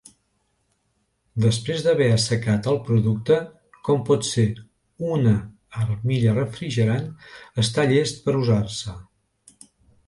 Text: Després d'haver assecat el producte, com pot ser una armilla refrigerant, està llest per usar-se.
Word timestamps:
Després 1.43 1.83
d'haver 1.87 2.07
assecat 2.13 2.69
el 2.71 2.79
producte, 2.89 3.37
com 3.89 4.01
pot 4.09 4.27
ser 4.31 4.47
una 5.19 5.35
armilla 5.85 6.35
refrigerant, 6.41 7.09
està 7.67 7.89
llest 7.95 8.25
per 8.27 8.39
usar-se. 8.43 8.99